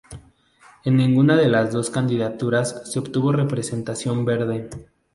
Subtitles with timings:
[0.83, 4.67] En ninguna de las dos candidaturas se obtuvo representación verde.